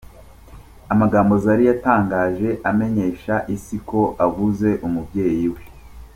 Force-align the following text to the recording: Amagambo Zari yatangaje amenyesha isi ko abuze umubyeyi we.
Amagambo 0.93 1.33
Zari 1.43 1.63
yatangaje 1.69 2.49
amenyesha 2.69 3.35
isi 3.55 3.77
ko 3.89 4.01
abuze 4.25 4.69
umubyeyi 4.87 5.47
we. 5.53 5.61